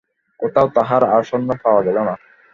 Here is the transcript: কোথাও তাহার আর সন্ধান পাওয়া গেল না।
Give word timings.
কোথাও 0.39 0.67
তাহার 0.75 1.03
আর 1.05 1.23
সন্ধান 1.23 1.57
পাওয়া 1.63 1.81
গেল 1.83 1.97
না। 1.99 2.13